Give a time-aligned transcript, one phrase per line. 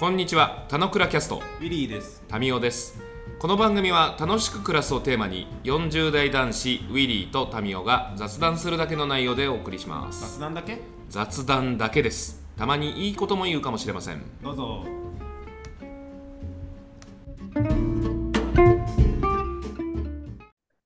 [0.00, 2.24] こんにちは、たのくらキャスト、ウィリーです。
[2.26, 3.02] タミオです。
[3.38, 10.38] この番組は楽しく暮らすをテーマに、40代男子ウィリーとタミオが雑談するだけの内容でお送りします。
[10.38, 10.78] 雑談だけ？
[11.10, 12.42] 雑談だけです。
[12.56, 14.22] たまにいいことも言うかもしれません。
[14.42, 14.86] どうぞ。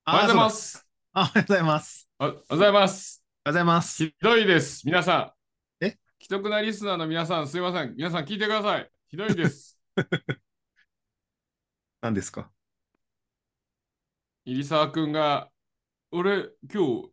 [0.09, 0.51] おはようございま。
[0.51, 0.89] す。
[1.13, 2.09] あ、おはようございます。
[2.19, 3.23] おはようございます。
[3.47, 4.07] おはようございます。
[4.07, 5.33] ひどいです、皆さ
[5.81, 5.85] ん。
[5.85, 5.99] え？
[6.21, 7.95] 既得なリスナーの皆さん、すいません。
[7.97, 8.91] 皆さん聞いてください。
[9.15, 9.79] ひどいです。
[12.03, 12.51] 何ですか？
[14.45, 15.53] 入沢くんが、
[16.11, 17.13] 俺、今日、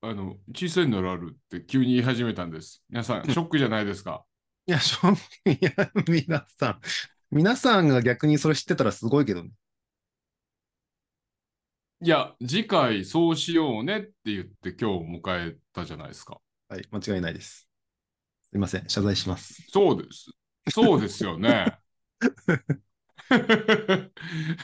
[0.00, 2.82] あの、小さいのあるって急に言い始めたんです。
[2.88, 4.24] 皆さん、 ショックじゃないですか？
[4.66, 5.10] いや、しょ
[5.44, 5.72] いや、
[6.08, 6.80] 皆さん。
[7.30, 9.50] 皆さんが逆にそれ知ってたらすごいけどね。
[12.00, 16.40] いや、次回そうしようねって言って今日迎えたじゃないですか。
[16.70, 17.68] はい、間違いないです。
[18.48, 19.62] すいません、謝罪します。
[19.68, 20.30] そうです。
[20.70, 21.78] そうですよね。
[23.30, 23.36] あ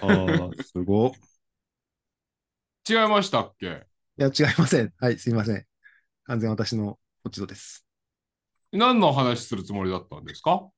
[0.00, 1.12] あ、すご。
[2.88, 3.66] 違いましたっけ？
[4.18, 4.92] いや、違いません。
[4.98, 5.64] はい、すいません。
[6.24, 7.86] 完全私の落ち度です。
[8.72, 10.68] 何の話するつもりだったんですか、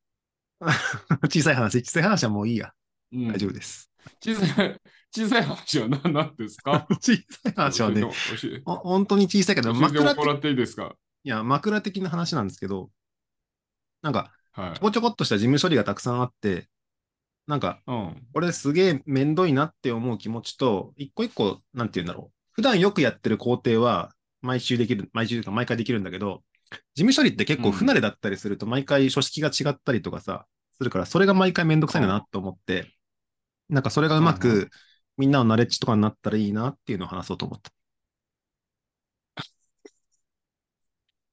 [1.28, 2.72] 小さい話、小さい話はもういいや。
[3.12, 3.90] うん大丈夫です。
[4.24, 4.80] 小さい、
[5.14, 6.86] 小さい話は何なんですか？
[7.02, 8.02] 小さい話はね、
[8.64, 10.94] 本当に小さいけど、教えてらっていいですか？
[11.24, 12.90] いや、枕的な話なんですけど、
[14.02, 14.80] なんか、はいちょ。
[14.80, 16.68] こちょこっとした事務処理がたくさんあって、
[17.46, 18.26] なんか、うん。
[18.32, 22.34] これすげえめんどいなって思う気持ちと、一個一個、なんて言うんだろう。
[22.52, 26.42] 普段よくやってる工程は、毎週できる、毎週というか毎回できるんだけど、
[26.94, 30.46] 事務処理って結構不慣れだったりすると、毎回書式が違ったりとかさ、
[30.78, 32.94] するから、それが毎回めんどくさいんだなと思って、
[33.68, 34.70] なんかそれがうまうんうく、
[35.16, 37.70] みんなのナレッジとかになったらいいなっていうのを話そうと思った。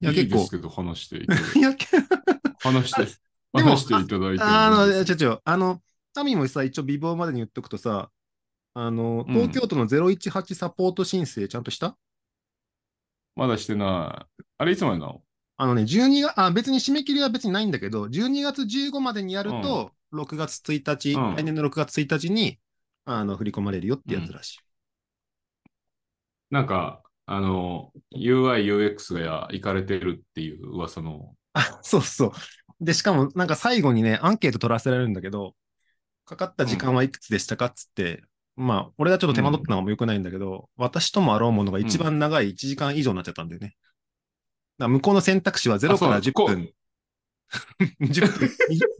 [0.00, 1.20] いや、結構いいです、けど、話してい
[1.58, 1.74] いや、
[2.72, 3.06] 話して、
[3.52, 4.42] 話していただいて。
[4.44, 5.82] あの、ちょちょ、あの、
[6.14, 8.10] タミーもさ、一応美貌までに言っとくとさ、
[8.74, 11.96] あの、うん東京都の018サポート申請ちゃんとした、
[13.36, 14.42] まだしてない。
[14.58, 15.22] あれ、いつまでなの？
[15.56, 22.58] あのね、12月、あ、別に締め切りは別にないんだけど、12月15までにやると、6月1日、うん来年の6月1日に、
[23.04, 24.58] あの、振り込まれるよってやつらしい。
[26.50, 31.34] なんか、あの、UI、UX が行かれてるっていう噂の。
[31.58, 32.32] あ、そうそう。
[32.80, 35.54] で、しかも、なんか最後にね、アンケート取らせられるんだけど、
[36.24, 38.22] かかった時間はいくつでしたかっつって、
[38.56, 43.76] まあ、俺がちょっと手間取ったのも良くないんだけど、私ともあろうものが一番長い1時間以上になっちゃったんだよね。
[44.78, 46.72] だから向こうの選択肢は0あそうから10こう分。
[48.00, 48.48] 10分、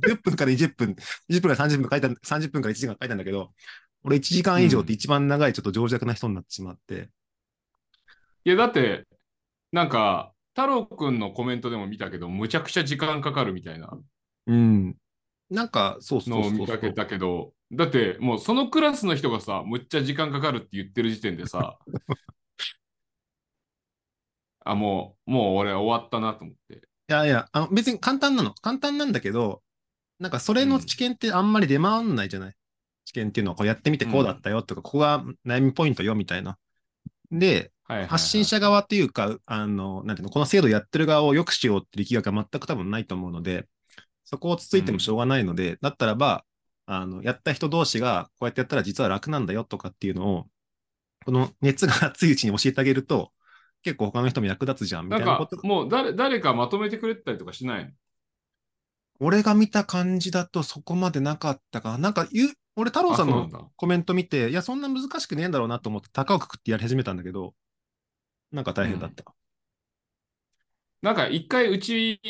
[0.08, 0.96] 10分から20分、
[1.28, 3.52] 20分から30分書いた、30分から1時間書いたんだけど、
[4.04, 7.10] 俺1時間以上って一番長いちょっと情弱な人になってしまって、
[8.44, 9.06] いや、だって、
[9.72, 13.96] なんか、太郎くんのコメントでも見たけど、むちゃくちゃ時間かかるみたいな
[14.48, 14.96] うん。
[15.50, 21.78] なんか、そうそうのをそうそう見かけたけど、だって、もうそのクラスの人がさ、むっちゃ時間かかるって言ってる時点でさ、
[24.64, 26.74] あ、もう、もう俺終わったなと思って。
[26.74, 28.52] いやいや、あの別に簡単なの。
[28.54, 29.62] 簡単なんだけど、
[30.18, 32.54] なんかそれの知見ってあんまり出回んないじゃない、
[33.04, 36.58] 知見っていうのはこうやってみてこうだったよとか、ここが悩みポイントよみたいな。
[37.30, 38.08] で、はいはいはい。
[38.10, 43.66] 発信者側っていうか、あの、なんていうの、この制度やってる側を良くしようって力学が全く多分ないと思うので、
[44.24, 46.44] そこをつついてもしょうがないので、だったらば、
[46.86, 50.46] あの、やった人同士がこうやってやったら実は楽なんだよとかっていうのを、
[51.24, 53.32] この熱が熱いうちに教えてあげると、
[53.82, 57.90] 結構他の人も役立つじゃんみたないなこと、もう誰誰かまとめてくれてたりとかしないの？
[59.20, 61.98] 俺が見た感じだとそこまでなかったかな。
[61.98, 67.54] なんか言う、俺太郎さんのコメント見て、いや、そんな難しくねえんだろうなと思って、高をくくってやり始めたんだけど、
[68.52, 69.24] なんか大変だった。
[71.02, 72.20] なんか一回うち、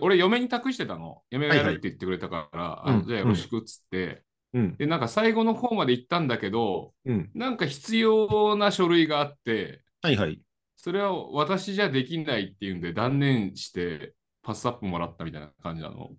[0.00, 1.22] 俺嫁に託してたの。
[1.30, 4.24] 嫁がやるって言ってくれたから、はいはいじゃあよろしくっつって、
[4.54, 4.76] うん。
[4.76, 7.30] で、なんか最後の方まで行ったんだけど、うん。
[7.34, 10.40] なんか必要な書類があって、はいはい。
[10.76, 16.10] それは私じゃできないっていうんで断念してパスアップもらったみたいな感じなの。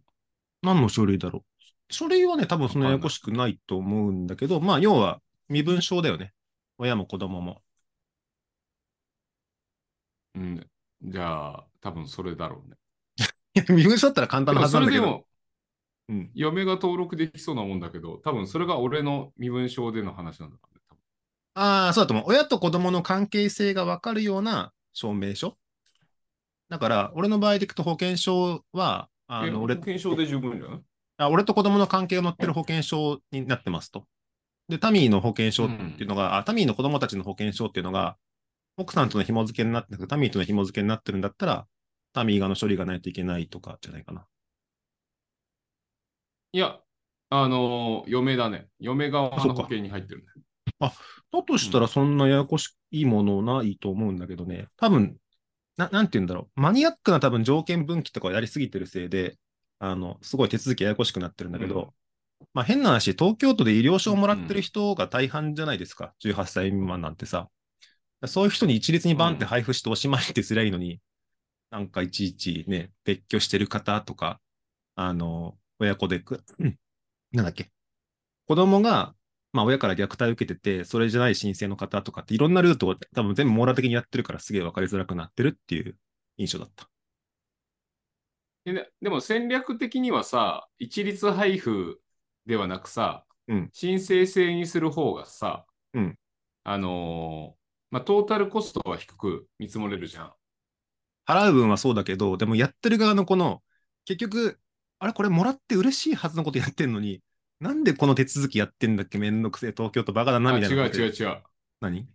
[0.62, 1.94] 何の書類だろう。
[1.94, 6.34] 書類はね、多分そんなややこしくないと思うんだけど、まあ、要は身分証だよね。
[6.78, 7.62] 親も子供も。
[10.40, 10.68] うん。
[11.04, 12.76] じゃあ、多分それだろうね。
[13.56, 15.04] いや身分証だったら簡単なはずそなんだけど。
[15.04, 15.26] れでも、
[16.10, 16.32] うん。
[16.34, 20.82] 嫁が登録できそうなもんだけど、多分それが俺の身分証での話なんだろうね。
[20.88, 21.02] 多分
[21.56, 22.26] ああ、そうだと思う。
[22.28, 25.58] 親と子供の関係性がわかるような証明書？
[26.70, 30.80] だから、俺の場合でいくと保険証は、あえの、俺保、険証で十分じゃない？
[31.18, 34.06] あ俺と子供の関係を載ってる保険証になってますと。
[34.70, 38.18] で、タミーの保険証っていうのが、あタミーの子供たちの保険証っていうのが、
[38.80, 41.68] 奥さんとの紐付けになってなくて、タミーとの紐付けになってるんだったら、
[42.14, 44.26] タミー側の処理がないといけないとかじゃないかな。
[46.52, 46.80] いや、
[47.30, 48.68] あのー嫁だね。
[48.80, 50.26] 嫁側の保険に入ってるね。
[51.32, 54.68] だとしたらそんなややこしいものないと思うんだけどね。
[54.78, 55.18] 多分、
[55.78, 56.62] ななんて言うんだろう。
[56.62, 59.38] マニアックな多分条件分岐とかをやりすぎてるせいで、
[59.80, 61.90] あの、すごい手続きややこしくなってるんだけど、うん
[62.54, 66.14] まあ変な話、東京都で医療証をもらってる人が大半じゃないですか。
[66.24, 67.50] 18歳未満なんてさ。
[68.28, 71.00] そういう人に一律にバンって配布しておしまいってすりゃいいのに、
[71.72, 74.42] なんかいちいちね、別居してる方とか、
[74.96, 76.78] あの、親子でく、うん
[77.32, 77.72] なんだっけ。
[78.48, 79.16] 子供が、
[79.54, 85.96] まあ親から虐待を受けてて、それじゃない申請の方とかっていろんなルートを多分全部網羅的にやってるからすげえ分かりづらくなってるっていう
[86.38, 86.90] 印象だった。
[88.66, 92.02] でねでも戦略的にはさ、一律配布
[92.46, 96.20] ではなくさ、うん申請制にする方がさ、うん
[96.64, 97.59] あのー
[97.92, 100.34] まあ、トータルコストは低く見積もれるじゃん。
[101.26, 103.62] 払う分はそうだけど、でもやってる側のこの、
[104.06, 104.60] 結局、
[105.00, 107.22] あれこれもらって嬉しいはずのことやってんのに、
[107.60, 109.18] なんでこの手続きやってんだっけ？
[109.18, 110.86] めんどくせえ東京都バカだなみたいうな。
[110.86, 111.44] 違う違う。
[111.82, 112.00] 何？
[112.00, 112.08] い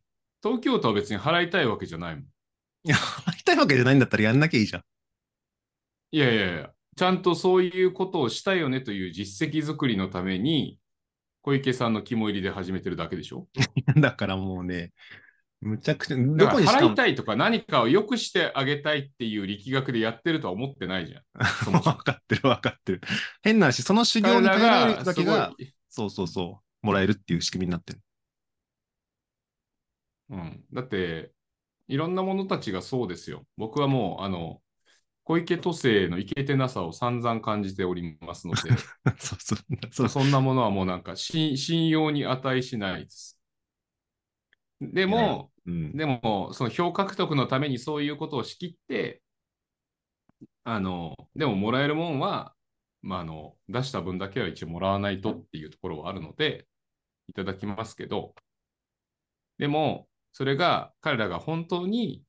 [0.42, 2.24] 東京都は別に払いたいわけじゃないもん。
[2.84, 4.82] や、払いたいわけじゃないんだったらやんなきゃいいじゃん。
[6.12, 10.78] いやいやいや、ちゃんとそういうことをしたよねという実績作りのために、
[11.42, 13.48] 小池さんの肝入りで始めてるだけでしょ？
[14.00, 14.92] だからもうね、
[15.64, 21.22] むちゃくちゃ、どこに払いたいとか何かを良くしてあげたいっていう力学でやってるとは思ってないじゃん。
[21.72, 23.00] 分かってる分かってる。
[23.42, 25.52] 変な話、その修行に彼耐えられるだけが
[25.88, 28.00] そうそうそう、もらえるっていう仕組みになってる。
[30.30, 31.32] うん、だって、
[31.88, 33.46] いろんな者たちがそうですよ。
[33.56, 34.60] 僕はもう、あの、
[35.24, 38.60] 小池都政のイケてなさを散々感じておりますので、
[39.18, 39.58] そ うそう。
[39.90, 43.38] そうそんなものはもうなんか信信用に値しないです。
[44.80, 45.96] でも、うん。
[45.96, 49.22] でも、その票獲得のためにそういうことを仕切って、
[50.64, 52.54] あの、でももらえるもんは、
[53.02, 56.66] まあ、あの、出した分だけは一応もらわないとっていうところはあるので、
[57.28, 58.34] いただきますけど、
[59.58, 62.22] でも、それが彼らが本当に、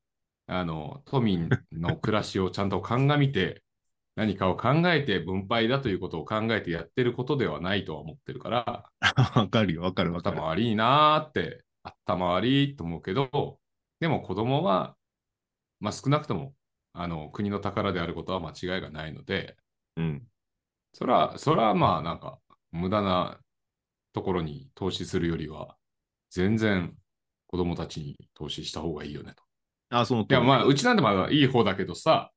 [0.46, 3.62] あの、都民の暮らしをちゃんと鑑みて、
[4.16, 8.90] 何かを考えて分配だということを考えてやってることではないとは思ってるから、
[9.36, 10.38] わかるよ、わかるわかる。
[10.38, 13.58] 頭悪いなーって、頭悪いと思うけど、
[14.00, 14.96] でも子供は、
[15.80, 16.54] まあ少なくとも、
[16.92, 19.56] あの、国の宝であることは間違いがないので、
[19.96, 20.22] うん。
[20.92, 22.38] それは、それはまあなんか、
[22.72, 23.38] 無駄な
[24.12, 25.76] ところに投資するよりは、
[26.30, 26.96] 全然
[27.46, 29.42] 子供たちに投資した方がいいよねと。
[29.90, 32.32] あ、そのいや、まあ、うちなんでまだいい方だけどさ、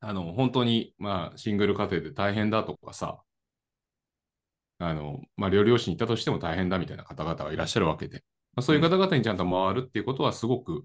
[0.00, 3.22] あの、本当に、まあ、シングル家庭で大変だとかさ、
[4.78, 8.24] あの、まあ、療養士にいたとしても大変だみたいな方々はいらっしゃるわけで、
[8.56, 10.84] まあ、そういう方々にちゃんと回るっていうことはすごく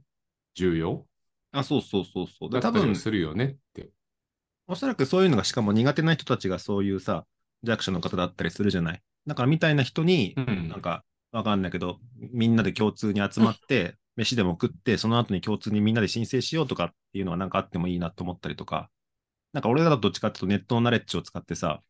[0.56, 1.06] 重要
[1.52, 2.50] あ、そうそうそうそう。
[2.50, 3.90] で、多分するよねって。
[4.68, 7.26] おそらくそういうのがしかも苦手な人たちがそういうさ、
[7.64, 9.02] 弱者の方だったりするじゃない？
[9.28, 18.90] だからみたいな人に、うんなんかわかんないけど、みんなで共通に集まって、 飯でも食って、その後に共通にみんなで申請しようとかっていうのはなんかあってもいいなと思ったりとか、
[19.54, 21.82] なんか俺らだとどっちかっていうとネットのナレッジを使ってさ、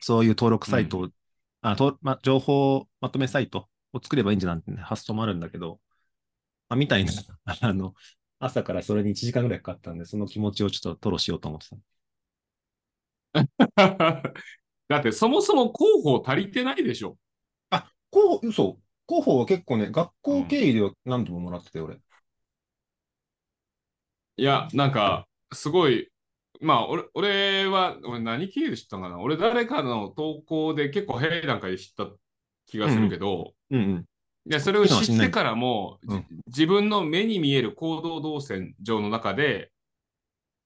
[0.00, 1.08] そういう登録サイトを、
[1.62, 5.80] あとま、情報まとめサイトを作ればいいんじゃないって、ね、発想もあるんだけど、
[6.68, 7.12] まあ、みたいな、
[7.62, 7.94] あの、
[8.38, 11.76] 朝からそれに1時間ぐらいかかったんで、その気持ちをちょっと吐露しようと思ってた。
[14.88, 17.18] だってそもそも広報足りてないでしょ。
[17.70, 18.78] あ、広報、嘘。
[19.08, 22.00] 広報は結構ね、学校経由では何度ももらってたよ、俺。
[24.36, 26.10] いや、なんか、すごい、
[26.60, 32.10] まあ、俺俺は、俺何経由で知ったのかな俺誰かの投稿で結構早い段階で知った
[32.66, 34.06] 気がするけど、うん
[34.48, 34.60] うん。
[34.60, 39.70] それを知ってからも、うんじ自分の目に見える行動動線上の中で、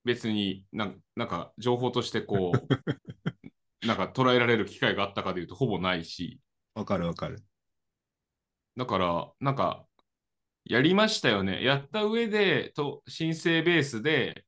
[0.03, 6.39] 別になんなんか情報としてこう、 なんか捉えられる機会があったかでいうとほぼないし、
[6.75, 7.43] わかるわかる。
[8.77, 9.85] だから、なんか、
[10.63, 11.63] やりましたよね。
[11.63, 14.45] やった上で、と申請ベースで、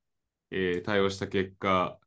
[0.50, 1.98] えー対応した結果、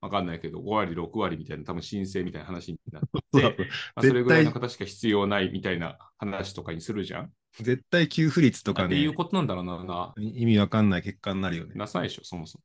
[0.00, 3.54] わかんないけど、5割、6割みたいな、多分申請みたいな話になって、 そうだま
[3.96, 7.32] あ、それぐらいの方しか必要ないみたいな話とかにするじゃん。
[7.60, 9.84] 絶対給付率とかねっていう、ことなんだろうな。
[9.84, 11.74] な意味わかんない結果になるよね。
[11.74, 12.64] なさないでしょ、そもそも。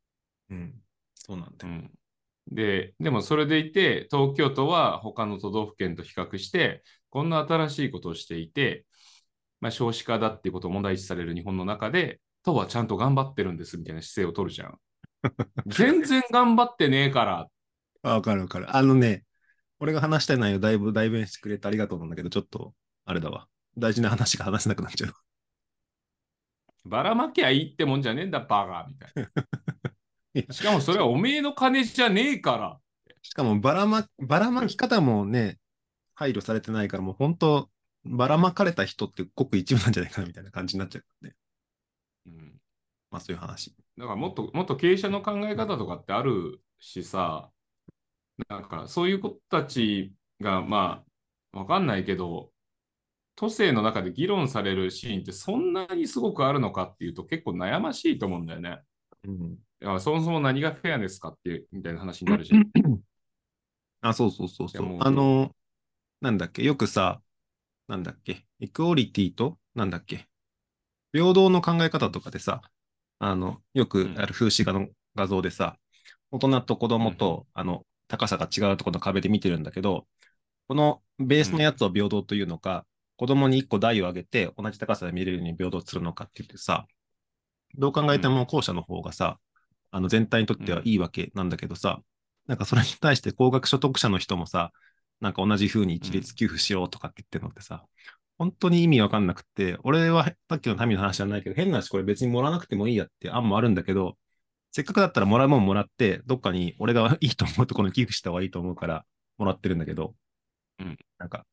[0.50, 0.74] うん。
[1.14, 1.74] そうなんだよ。
[1.74, 1.90] うん。
[2.52, 8.86] で、でもそれでいて、東京都は他の都道府県と比較して、こんな新しいことをしていて、
[9.60, 14.78] まあ、少子化だっていうことを問題視される日本の中で、都はちゃんと頑張ってるんですみたいな姿勢を取るじゃん。
[15.66, 18.10] 全然頑張ってねえから。
[18.10, 18.76] わかるわかる。
[18.76, 19.24] あのね、
[19.80, 23.48] 俺が話したい内容だいぶ代弁してくれてありがとうなんだけど、ちょっと、あれだわ。
[23.76, 25.14] 大事な話が話せなくなっちゃう。
[26.86, 30.52] ばらまきゃいいってもんじゃねえんだ、バカみたいな。
[30.52, 32.78] しかもそれはおめえの金じゃねえから。
[33.22, 35.58] しかもばらま、ばらまき方もね、
[36.14, 37.70] 配慮されてないから、もう本当、
[38.04, 41.34] ばらまかれた人ってごく一部なんじゃないかなみたいな感じになっちゃうね。
[42.26, 42.60] うん
[43.10, 43.74] まあそういう話。
[43.98, 47.50] だからもっともっと経営者の考え方とかってあるしさ、
[48.48, 51.04] なんかそういう子たちが、ま
[51.52, 52.50] あ、わかんないけど、
[53.36, 58.80] 都政の中で議論されるシーンってそんなにすごくあるのかっていうと結構悩ましいと思うんだよね。
[59.26, 59.58] うん。
[59.82, 62.70] いやそもそも何がフェアですかっていうみたいな話になるじゃん。
[64.02, 64.82] あ、そうそうそうそ。
[64.82, 65.54] うあの、
[66.20, 67.22] なんだっけ、よくさ、
[67.88, 70.28] なんだっけ、イクオリティと、なんだっけ、
[71.12, 72.62] 平等の考え方とかでさ、
[73.24, 75.78] あの、よくある風刺画の画像でさ、
[76.30, 80.06] 大人と子供と、あの、高さが違うところの壁で見てるんだけど、
[80.68, 86.86] このベースのやつを平等というのか、子供に一個台を上げて同じ高さで見れるように平等するのかって言ってさ、
[87.78, 89.38] どう考えても後者の方がさ、
[89.90, 92.02] あの全体にとってはいいわけなんだけどさ、
[92.46, 94.70] なんかそれに対して高額所得者の人もさ、
[95.20, 97.86] なんか同じ風に一律給付しようとかって言ってるのってさ、
[98.38, 104.16] 本当に意味わかんなくて、俺はさっきの民の話じゃないけど、変な話これ別にもらわなくてもいいやって案もあるんだけど、
[104.72, 109.04] せっかくだったらもらうもんもらって、どっかに俺がいいと思うところに寄付した方がいいと思うから、
[109.38, 110.14] もらってるんだけど、
[110.80, 111.46] うんなんか、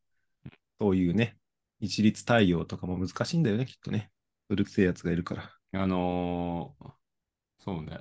[0.80, 1.38] そういうね、
[1.80, 4.10] 一律対応とかも難しいんだよね、きっとね。
[4.50, 5.52] うるせえやつがいるから。
[5.74, 6.92] あのー
[7.64, 8.00] そうね。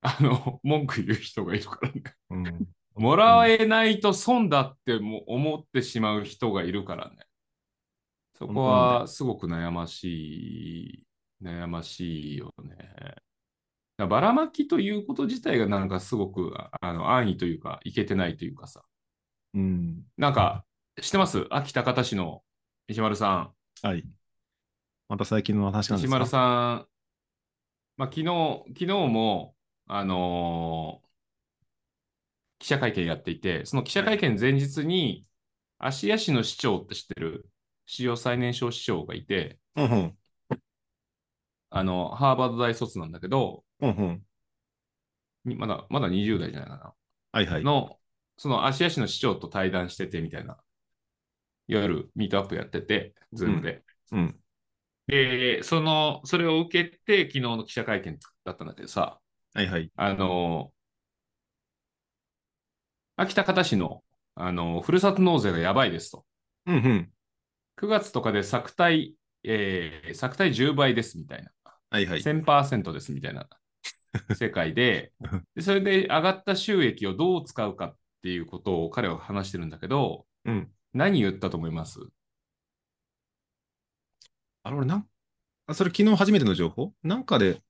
[0.00, 2.02] あの、文句言う人がいるからね。
[2.30, 2.68] うん。
[2.94, 7.27] もらえないと損だっても思ってしまう人がいるからね。
[8.38, 11.06] そこはすごく悩ましい、
[11.42, 13.16] 悩ましいよね。
[14.06, 18.82] ばらまきということ自体がなんかすごくああの安易というか、いけてないというかさ。
[19.54, 20.04] うん。
[20.16, 20.64] なんか、
[21.00, 21.46] 知ってます？
[21.50, 22.42] 秋田方市の
[22.86, 23.52] 石丸さん。
[23.82, 24.04] はい。
[25.08, 26.16] また最近の話なんですか？
[26.16, 26.86] 石丸さん、
[27.96, 29.54] まあ、昨日、昨日も、
[29.88, 31.08] あのー
[32.60, 35.24] 記者会見やっていて、その記者会見前日に、
[35.78, 37.48] 芦屋市の市長って知ってる、
[37.88, 40.18] 史上最年少市長がいて、うんうん。
[41.70, 44.26] あの、ハーバード大卒なんだけど、うんうん。
[45.44, 46.94] にまだ、まだ20代じゃないかな。
[47.32, 47.64] はいはい。
[47.64, 47.98] の、
[48.36, 50.58] その芦屋市の市長と対談しててみたいな、
[51.66, 53.82] いわゆるミートアップやってて、ズームで。
[54.12, 54.40] うん。
[55.06, 59.20] で、その、それを受けて、昨日の記者会見だったんだけどさ、
[59.54, 59.90] はいはい。
[59.96, 60.72] あの、
[63.16, 64.02] 安芸高田市の、
[64.34, 66.24] あの、ふるさと納税がやばいですと。
[66.66, 67.12] うんうん。
[67.78, 71.50] 9月とかで昨対、えー、昨対10倍ですみたいな。
[71.90, 72.20] はいはい。
[72.20, 73.48] 1000%ですみたいな
[74.34, 75.12] 世界で
[75.54, 80.70] で、それで上がった収益をどう使うかっていうことを彼は話してるんだけど、うん。
[80.92, 82.00] 何言ったと思います？
[84.64, 85.08] あれ、俺なん、
[85.66, 86.92] あ、それ昨日初めての情報？
[87.02, 87.62] なんかで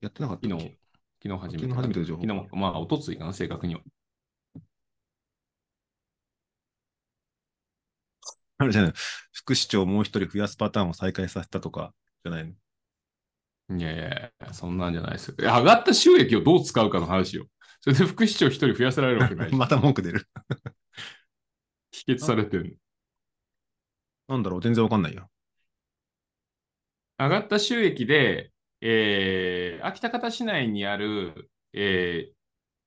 [0.00, 0.78] やってなかった昨日
[1.22, 1.58] 昨日初めて。
[1.58, 3.80] 昨日初めての情報昨日、まあ、おとついかな、正確には。
[8.58, 8.92] あれじゃない
[9.32, 12.52] 副市長もう一人増やすパターンを再開させたとかじゃないの？
[13.70, 15.34] いやいやそんなんじゃないですよ。
[15.38, 17.46] 上がった収益をどう使うかの話よ。
[17.80, 19.54] それで副市長一人増やせられるわけないし。
[19.56, 20.26] また文句出る。
[21.92, 22.78] 否決されてる。
[24.26, 24.60] なんだろう？
[24.62, 25.30] 全然わかんないよ。
[27.18, 32.34] 上がった収益で、えー、秋田方市内にある、えー、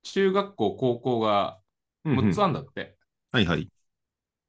[0.04, 1.60] 中学校、高校が
[2.06, 2.98] うんうん6つあるんだって。
[3.32, 3.70] はいはい。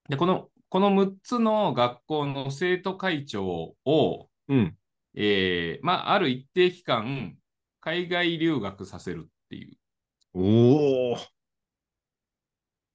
[0.08, 4.74] で、この、この6つの学校の生徒会長を、うん。
[5.14, 7.36] えー、まあ、ある一定期間、
[7.82, 9.76] 海外留学させるっていう、
[10.32, 11.16] おお。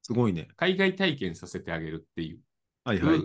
[0.02, 0.48] すごいね。
[0.56, 2.40] 海外体験させてあげるっていう、
[2.84, 3.20] はいはい。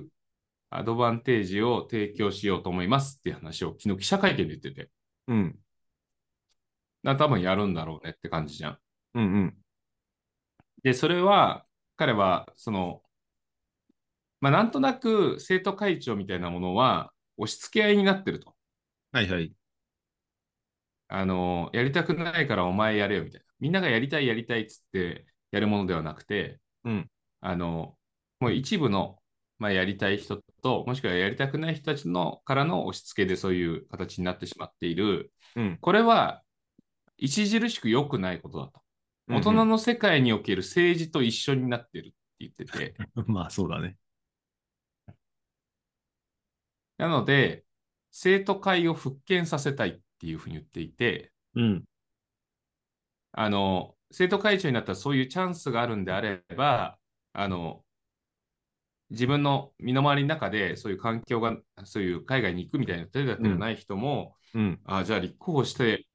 [0.68, 4.90] アドバンテージを提供しようと思いますっていう話を昨日記者会見で言ってて、
[5.28, 5.58] うん。
[7.02, 8.78] な多分やるんだろうねって感じじゃん。
[9.14, 9.56] うんうん。
[10.82, 11.64] で、それは、
[11.96, 13.00] 彼は、その、
[14.42, 18.54] まあ、なんとなく生徒会長みたいなものは、押し付け合いになってると。
[19.12, 19.52] はいはい。
[21.06, 23.46] あの、やりたくないからお前やれよみたいな。
[23.60, 27.10] みんながやりたいやりたいっつってやるものではなくて、うん。
[27.40, 27.96] あの、
[28.40, 29.20] もう一部の、
[29.60, 35.32] まあ、やりたい人と、もしくはやりたくない人たちのからの押し付けでそういう形になってしまっている。
[35.54, 35.78] うん。
[35.80, 36.42] これは、
[37.22, 38.82] 著しく良くないことだと。
[39.28, 42.94] 大人の世界における政治と一緒になってるって言ってて、
[43.28, 43.96] まあそうだね。
[46.98, 47.64] なので、
[48.10, 51.84] 生徒会を復権させたいっていうふうに言っていて、うん。
[53.32, 56.98] あの、生徒会長になったらそういうチャンスがあるんであれば、
[57.32, 57.84] あの、
[59.10, 64.80] 自分の身の回りの中でそういう環境が、そういう海外に行くみたいな手立てがない人も、うん。
[64.84, 66.06] あじゃあ立候補して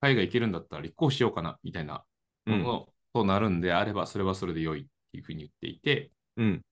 [0.00, 2.04] 海外行けるんだったら立候補しようかなみたいな
[2.46, 2.62] うん。
[2.62, 6.62] ものとなるんであれば、それはそれで良いっていうふうに言っていて、うん。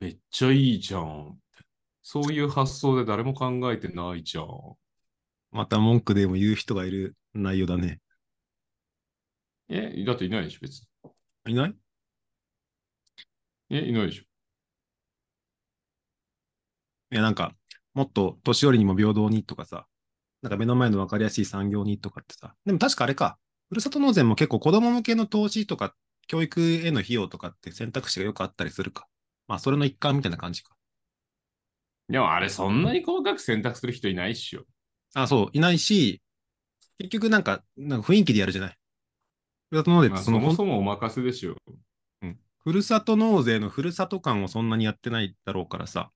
[0.00, 1.38] めっちゃいいじゃん。
[2.08, 4.46] そういう発想で誰も考えてないじゃん。
[5.50, 8.00] また文句でも言う人がいる内容だね。
[9.68, 10.86] え、だっていないでしょ、別
[11.46, 11.52] に。
[11.52, 11.74] いない？
[13.70, 14.22] え、いないでしょ。
[17.10, 17.56] いや、なんか、
[17.92, 19.88] もっと年寄りにも平等にとかさ、
[20.42, 23.36] なんか目の前の分かりやすい産業にとかってさ、でも確かあれか、
[23.68, 25.92] ふるさと納税も結構子供向けの投資とか、
[26.28, 29.08] 教育への費用とかって選択肢がよくあったりするか。
[29.48, 30.75] まあ、それの一環みたいな感じか。
[32.08, 34.64] でもあれ、そんなに細かく選択する人いないっしょ。
[35.14, 36.22] あ、そう、いないし、
[36.98, 38.78] 結局なんか、なんか雰囲気でやるじゃない。
[39.70, 41.56] ふるさと納税っまあ、てその、そもそもお任せでしょ。
[42.22, 46.10] うんふるさと納税のふるさと感をそんなにやってないだろうからさ。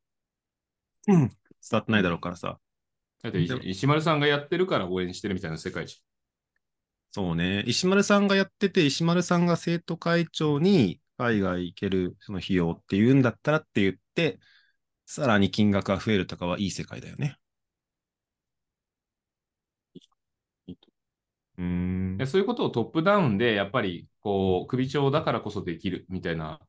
[1.08, 1.30] うん。
[1.70, 2.58] 伝わってないだろうからさ。
[3.22, 6.02] だって石石丸さんがやってるから応援してるみたいな世界じ
[7.12, 7.64] そうね。
[7.66, 14.38] 石丸さんがやってて、石丸さんが生徒会長に海外行けるその費用って言うんだったらって言って、
[15.12, 17.36] さらに金額が増えるとかはいい世界だよね。
[20.68, 21.64] うー
[22.22, 22.26] ん。
[22.28, 26.60] そういうことをトップダウンで、やっぱり、こう、首長だからこそできるみたいな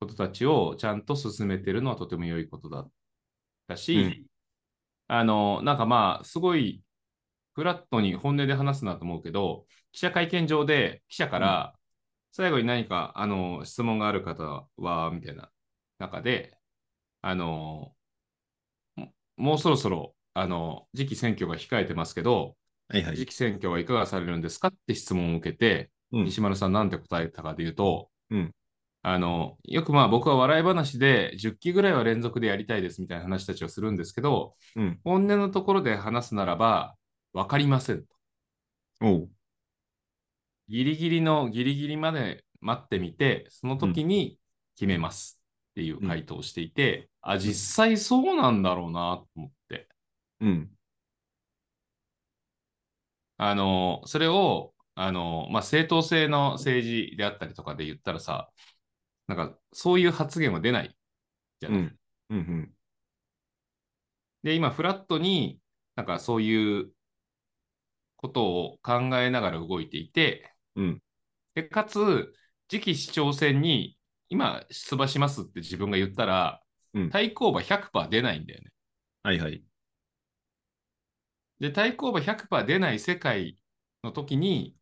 [0.00, 2.90] ことたちをちゃんと進めてるのはとても良いことだっ
[3.68, 4.26] たし、うん
[5.08, 6.82] あの、なんかまあ、すごい、
[7.52, 11.74] フラットに本音で話すなと思うけど、記者会見場で記者から、
[12.30, 15.50] 最後に何か、あの、質問がある方は、みたいな
[15.98, 16.56] 中で、
[17.22, 17.94] あの、
[18.96, 22.56] ももうそろそろ、あの、次期選挙が控えてますけど、
[22.88, 23.16] はいはい。
[23.16, 28.54] 次期選挙はいかがされるんですかって質問を受けて、うん石丸さんなんて答えたかで言うと、うん
[29.04, 35.00] あの、よくまあ僕は笑い話で10期ぐらいは連続でやりたいですみたいな話たちをするんですけど、うん。
[35.02, 36.94] 本音のところで話すならば、
[37.32, 38.06] わかりませんと。
[40.68, 44.38] ギリギリのギリギリまで待ってみて、その時に
[44.76, 45.40] 決めます
[45.72, 49.88] っていう回答をしていて、あ、実際そうなんだろうなと思って。
[50.40, 50.78] うん。
[53.36, 58.50] あの、それを、あの、まあ、正当性の政治であったりとかで言ったらさ、
[59.28, 60.96] なんか、そういう発言は出ない
[61.60, 61.80] じゃない。
[61.80, 62.00] うん。
[62.30, 62.38] うん。
[62.38, 62.74] うん。
[64.42, 65.60] で、今、フラットに
[65.96, 66.92] なんかそういう
[68.16, 71.02] ことを考えながら動いていて、うん。
[71.54, 72.34] で、かつ、
[72.68, 73.98] 次期市長選に
[74.30, 76.61] 今出馬しますって自分が言ったら、
[76.94, 78.70] うん対抗馬100%出ないんだよね。
[79.22, 79.62] はいはい。
[81.60, 83.58] で、対抗馬100%出ない世界
[84.02, 84.76] の時に、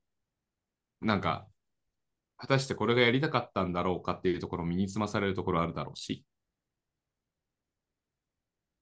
[1.01, 1.47] なんか、
[2.39, 6.25] 果たしてこれがやりたかったんだろうかっていうところを身につまされるところあるだろうし、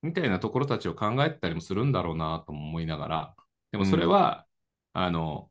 [0.03, 3.37] みたいなところたちを考えてたりもするんだろうなとも思いながら、
[3.73, 4.47] でもそれは、
[4.93, 5.51] あの、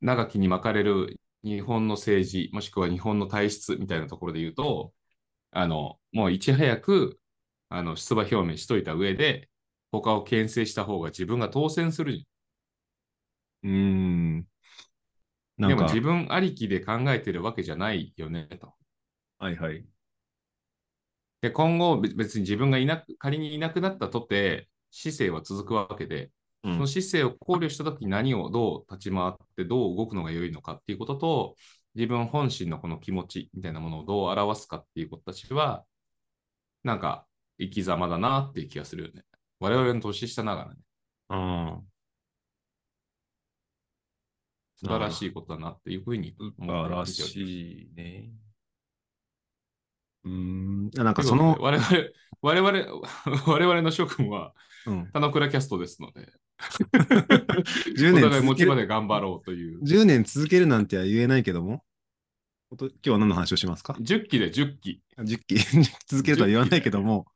[0.00, 4.92] 長きに巻かれる日本の政治、もしくは日本の体質みたいなところで言うと、
[5.56, 7.18] あの、もういち早く、
[7.70, 9.48] あの、出馬表明しといた上で、
[9.90, 12.26] 他を牽制した方が自分が当選するじ
[13.62, 14.46] うーん。
[15.58, 18.74] でも自分ありきで考えてるわけじゃないよね、と。
[19.38, 19.86] はいはい。
[21.40, 26.30] で、今後べ別に自分がいなく、仮にいなくなったとて、市政は続くわけで、
[26.64, 31.56] うんその市政を考慮したときに何をどう立ち回って、どう動くのが良いのかっていうことと、
[31.96, 35.84] 自分本心のこの気持ちみたいなものをどう表すかっていうことたちは、
[36.84, 37.26] なんか
[37.58, 39.24] 生き様だなっていう気がするよね。
[39.60, 40.76] 我々の年下ながらね、
[41.28, 41.82] ああ。
[44.76, 48.30] 素晴らしいことだなっていうふうに素思晴らしいね。
[50.24, 50.90] うーん。
[50.90, 53.00] なんかそので、我々、我々、
[53.48, 54.52] 我々の諸君は、
[54.84, 56.30] うん、田之倉キャストですので、
[57.96, 59.82] 10お年互い持ち場続ける、で頑張ろうという。
[59.82, 61.82] 10年続けるなんては言えないけども、
[62.70, 65.02] 今日は何の話をしますか？10期で10期。
[65.18, 65.56] ?10 期。
[66.08, 67.26] 続けるとは言わないけども、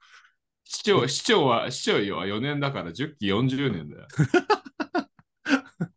[0.65, 4.07] 市長、市長は、市長は4年だから10期40年だよ。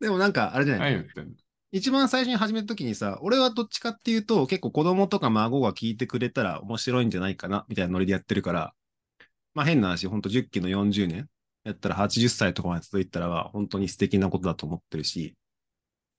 [0.00, 1.32] でもなんかあれじゃない、何言ってんの？
[1.72, 8.74] 一番最初に始めた時にさ、俺はどっちかっていうと、結構子供とか孫が聞いてくれたら面白いんじゃないかな、みたいなノリでやってるから、
[9.54, 11.28] まあ変な話、ほんと10期の40年
[11.64, 15.36] やったら80歳とかまで続いたら、本当に素敵なことだと思ってるし、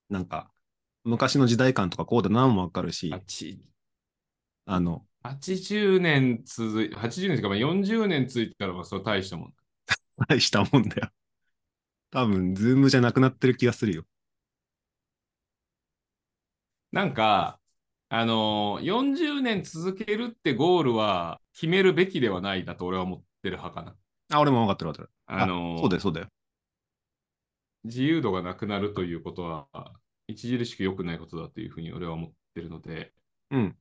[0.09, 0.51] なんか、
[1.03, 3.11] 昔の時代感とかこうだなもわかるし、
[4.65, 9.53] あの、80年続い、80年とか、まあ40年続いてたら、まあそれ大したもん。
[10.27, 11.11] 大したもんだよ。
[12.11, 14.05] 多分、ズームじゃなくなってる気がするよ。
[16.91, 17.59] なんか、
[18.09, 23.95] あのー、40年続けるってゴールは決めるべきではないだと俺は思ってる派かな。
[24.31, 25.15] あ、俺も分かってる分かってる。
[25.27, 26.27] あのーそうだよ、そうだよ。
[27.83, 29.67] 自由度がなくなるということは、
[30.29, 33.13] 著しく良くないことだというふうに俺は思ってるので、
[33.51, 33.77] うん。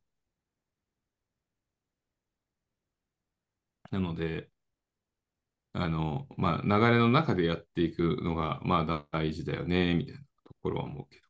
[3.91, 4.51] なので、
[5.73, 11.30] あの、まあ、流れの中でやっていくのが、まあ、大事だよね、みたいなところは思うけど。